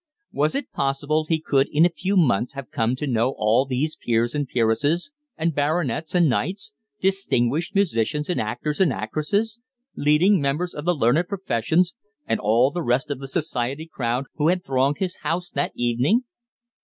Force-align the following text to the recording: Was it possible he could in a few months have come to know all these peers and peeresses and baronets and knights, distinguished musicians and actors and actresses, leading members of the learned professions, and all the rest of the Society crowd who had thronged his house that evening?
Was 0.31 0.55
it 0.55 0.71
possible 0.71 1.25
he 1.29 1.39
could 1.39 1.67
in 1.71 1.85
a 1.85 1.89
few 1.89 2.17
months 2.17 2.53
have 2.53 2.71
come 2.71 2.95
to 2.95 3.05
know 3.05 3.35
all 3.37 3.65
these 3.67 3.95
peers 3.95 4.33
and 4.33 4.47
peeresses 4.47 5.11
and 5.37 5.53
baronets 5.53 6.15
and 6.15 6.27
knights, 6.27 6.73
distinguished 6.99 7.75
musicians 7.75 8.27
and 8.27 8.41
actors 8.41 8.81
and 8.81 8.91
actresses, 8.91 9.59
leading 9.95 10.41
members 10.41 10.73
of 10.73 10.85
the 10.85 10.95
learned 10.95 11.27
professions, 11.27 11.93
and 12.25 12.39
all 12.39 12.71
the 12.71 12.81
rest 12.81 13.11
of 13.11 13.19
the 13.19 13.27
Society 13.27 13.85
crowd 13.85 14.25
who 14.37 14.47
had 14.47 14.65
thronged 14.65 14.97
his 14.97 15.17
house 15.17 15.51
that 15.51 15.71
evening? 15.75 16.23